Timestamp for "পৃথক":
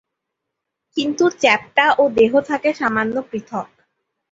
3.29-3.67